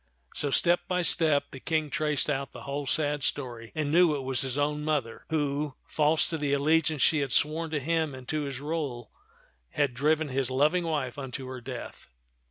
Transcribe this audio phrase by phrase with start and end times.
[0.33, 4.23] So, step by step, the King traced out the whole sad story, and knew it
[4.23, 8.27] was his own mother who, false to the allegiance she had sworn to him and
[8.29, 9.11] to his rule,
[9.69, 12.07] had driven his loving wife unto her death.